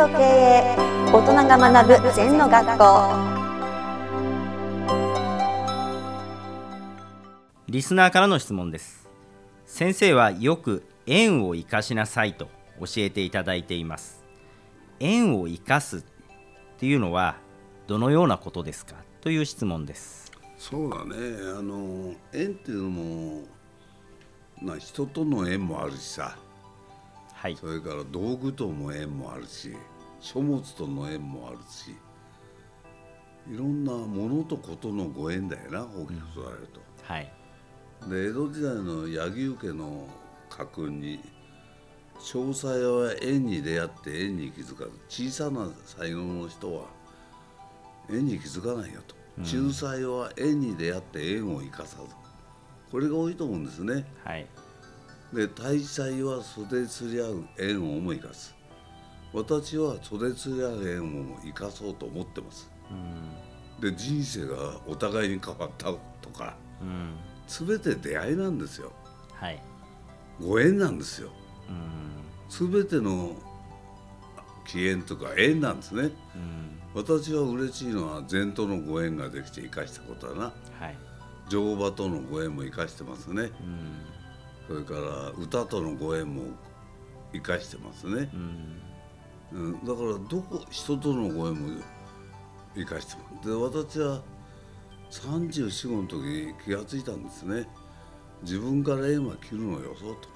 [0.00, 0.76] と経営
[1.12, 2.84] 大人が学ぶ禅の学校。
[7.68, 9.10] リスナーからの質問です。
[9.66, 12.46] 先生はよく縁を生かしなさいと
[12.78, 14.24] 教えていただいています。
[15.00, 16.02] 縁を生かすっ
[16.78, 17.36] ていうのは
[17.86, 18.94] どのようなことですか？
[19.20, 20.32] という質問です。
[20.56, 21.14] そうだね。
[21.58, 23.42] あの縁っていうのも
[24.62, 26.38] な人との縁もあるしさ
[27.40, 27.56] はい。
[27.56, 29.74] それから道具との縁もあるし
[30.20, 31.96] 書物との縁もあるし
[33.50, 36.80] いろんなものとことのご縁だよな大きく捉えると。
[37.02, 37.32] はい。
[38.10, 40.06] で江戸時代の柳生家の
[40.50, 41.20] 家訓に
[42.20, 46.84] 「詳細は縁に出会って縁に気づかず小さな才能の人は
[48.10, 52.14] 縁に気づかないよ」と「仲裁は縁に出会って縁を生かさず」
[52.92, 54.04] これが多いと思うんですね。
[54.24, 54.46] はい
[55.32, 58.54] で大祭は袖釣り合う縁をも生かす。
[59.32, 62.68] 私は袖釣り合う縁をも生かそうと思ってます。
[63.80, 65.86] で人生がお互いに変わった
[66.20, 67.14] とかうん。
[67.46, 68.92] 全て出会いなんですよ。
[69.34, 69.62] はい。
[70.40, 71.30] ご縁なんですよ。
[71.68, 72.72] うん。
[72.72, 73.36] 全ての
[74.66, 76.10] 起縁とか縁なんですね。
[76.34, 76.80] うん。
[76.94, 80.42] 私は嬉しいのは禅とのご縁ができて生かしたことだな。
[80.44, 80.50] は
[80.88, 80.98] い。
[81.48, 83.42] 乗馬とのご縁も生かしてますね。
[83.42, 83.50] うん
[84.70, 86.42] それから歌とのご縁も
[87.32, 88.30] 生かしてますね。
[88.32, 88.80] う、ん。
[89.52, 91.82] うん、だからどこ人とのご縁も
[92.76, 93.48] 生かしてます。
[93.48, 94.22] で私は
[95.10, 97.66] 34の時気がついたんですね。
[98.42, 100.28] 自分から縁は切るのよそうと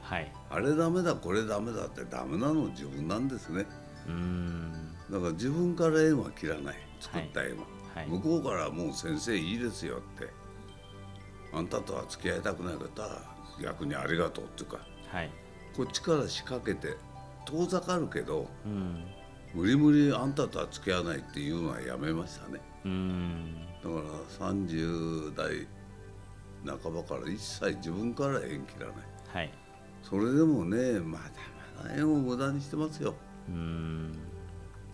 [0.00, 0.32] はい。
[0.48, 3.66] あれダメだこれダメだってダメなの自分なんですね。
[4.08, 4.72] うん。
[5.10, 6.76] だから自分から縁は切らない。
[6.98, 8.08] 作った縁は、はい。
[8.08, 10.30] 向こうからもう先生いいですよって
[11.52, 13.22] あんたとは付き合いたくない方は
[13.62, 15.30] 逆にありがとうっていうかはい。
[15.76, 16.96] こっちから仕掛けて
[17.46, 19.04] 遠ざかるけどうん。
[19.54, 22.60] 無理無理あんたとは付き合わないっていうのはやめましたね。
[22.86, 23.54] うん。
[23.82, 23.96] だか
[24.40, 25.66] ら30代
[26.82, 28.96] 半ばから一切自分から縁切らない。
[29.28, 29.50] はい。
[30.02, 31.24] それでもねまだ
[31.84, 33.14] まだ縁を無駄にしてますよ。
[33.48, 34.16] うん。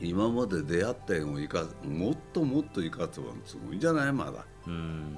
[0.00, 4.12] 今まで出会った縁を生かすもっともっと生かせばすごいんじゃない？
[4.12, 4.32] まだ。
[4.32, 5.16] やうん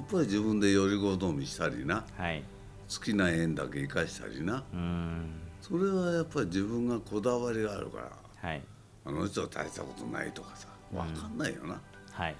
[0.00, 2.04] っぱり自分でより好みしたりな。
[2.16, 2.42] はい。
[2.88, 4.64] 好きな縁だけ生かしたりな。
[4.72, 5.40] うん。
[5.60, 8.48] それはやっぱり自分がこだわりがあるから。
[8.48, 8.62] はい。
[9.04, 11.80] あの人は大したことないとかさ分かんないよな、
[12.12, 12.36] はい。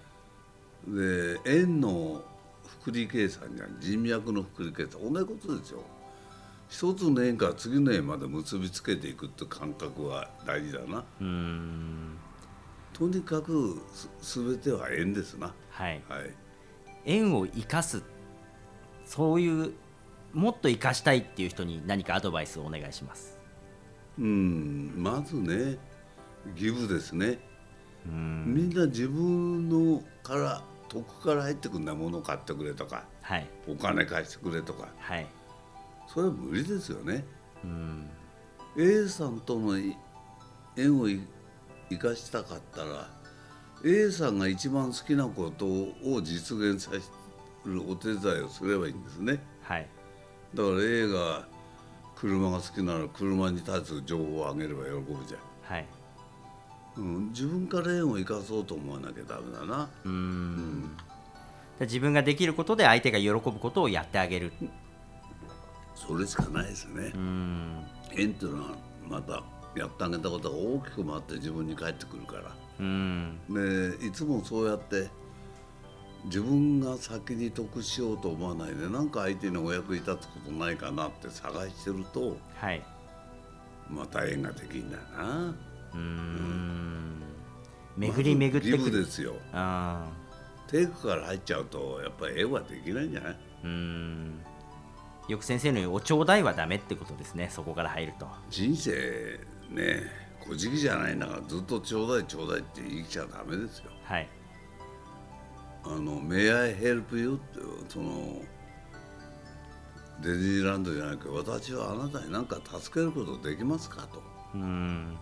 [0.86, 2.22] で円の
[2.80, 3.76] 複利計算じゃん。
[3.80, 5.12] 人脈の複利計算。
[5.12, 5.82] 同じことですよ。
[6.68, 11.04] 一つの円から次の円まで結びつけていくって感覚は大事だな。
[11.20, 12.18] うん。
[12.92, 13.80] とにかく
[14.20, 15.54] す全ては円ですな。
[15.70, 16.02] はい。
[16.08, 16.47] はい
[17.04, 18.02] 縁を生かす。
[19.04, 19.72] そういう
[20.32, 23.38] もっと生かしたいっていう人に何かアドバイスをお願いします。
[24.18, 25.78] うんまずね
[26.54, 27.38] ギブですね。
[28.06, 28.44] うん。
[28.54, 33.04] みんな自分のから得から入ってくんだものを買ってくれとか。
[33.22, 33.46] はい。
[33.68, 34.88] お金貸してくれとか。
[34.98, 35.26] はい。
[36.06, 37.24] それは無理ですよね。
[37.64, 38.10] うん。
[38.76, 39.76] A さんとの
[40.76, 41.20] 縁をい
[41.90, 43.08] 生かしたかったら
[43.84, 46.98] A さんが一番好きなことを実現させ
[47.70, 49.40] るお手伝いをすればいいんですね。
[49.62, 49.86] はい。
[50.54, 51.46] だから A が
[52.16, 55.86] 車が好きなら車に対する情報をあげれば喜ぶじゃん、はい。
[56.96, 59.88] うん、自分から縁を生かそうと思わなきゃダメだな。
[60.04, 60.96] うん。
[61.78, 64.52] で自分ができることで相手が喜ぶことをやってあげる。
[65.94, 67.12] それしかないですね。
[67.14, 67.86] うん。
[68.10, 68.70] 縁っていうのは
[69.08, 69.44] また
[69.76, 73.38] やってあげたことが大きく回って自分に返ってくるからうん。
[73.50, 75.08] でいつもそうやって
[76.24, 82.82] 自分が先に得しようと思わないで何か相手にお役に立つことないかなって探してるとはい。
[83.88, 85.54] また縁ができんだよな。
[85.94, 87.22] うん。
[87.96, 89.04] 巡り巡ってくる。
[89.04, 89.34] ですよ。
[89.52, 90.06] あ
[90.66, 93.36] テイクから入っちゃうとやっぱり縁はできないんじゃない？
[93.64, 94.40] ーうん。
[95.28, 98.26] よく先生の言うおちょうだいはダメってことですねそこから入ると。
[98.50, 99.40] 人生
[99.70, 100.02] ね
[100.46, 103.90] 小じきじゃないんだからずっとちょうだいちょうだいって言いちゃダメですよ。
[104.04, 104.28] はい。
[105.84, 108.42] あの「May I help you?」ってその
[110.20, 114.22] ディズニーランドじゃなく私はあなたに何か助けることできますかと。
[114.54, 115.16] うん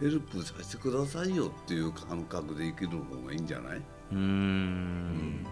[0.00, 3.78] ヘルプさせてくださいよっていう感覚で生きる方がいいんじゃない？
[3.78, 5.46] うーん。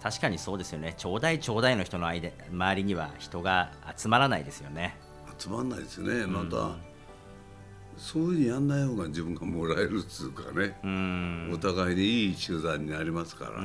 [0.00, 0.94] 確かにそうですよね。
[0.96, 4.96] ちょうだいちょうだいの人の間周りには人が集まらないですよね。
[5.38, 6.26] 集まんないですね。
[6.26, 6.76] また、
[7.96, 10.76] そういうふうにやんない方が自分がもらえるっつうかね、
[11.52, 13.62] お互いにいい集団になりますから、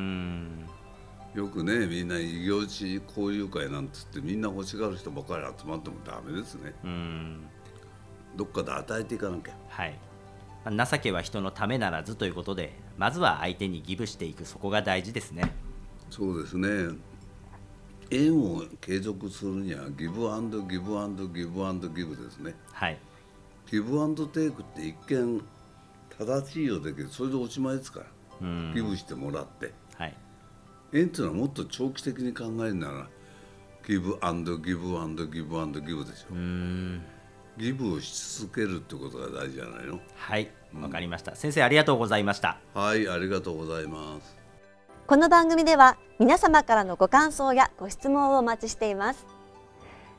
[1.33, 6.73] よくねみんな異業種交流会なんつってみんな欲しがる人ばかり集まってもダメですね。
[8.35, 9.53] どっかで与えていかなきゃ。
[9.67, 9.97] はい。
[10.65, 15.53] まあ情けは人のためならずということでまずは相手にギブしていくそこが大事ですね。
[16.09, 16.95] そうですね。
[18.11, 22.55] 縁を継続するにはギブアンドギブアンドギブアンドギブですね。
[22.71, 22.97] はい
[23.71, 25.41] ギブアンドテイクって一見
[26.17, 28.05] 正しいようだけどそれでおしまいですから。
[28.41, 28.73] うん。
[28.73, 29.73] ギブしてもらって。
[29.95, 30.15] はい。
[30.93, 33.07] 縁っていうのはもっと長期的に考えるなら
[33.87, 36.33] ギブアンドギブアンドギブアンドギブでしょ。
[36.33, 39.99] うギブをし続けるってことが大事じゃないの？
[40.15, 40.49] はい。
[40.79, 42.59] わかりました、先生ありがとうございました。
[42.73, 44.37] はいありがとうございます。
[45.07, 49.25] この番組では皆様からのご感想やご質問をお待ちしています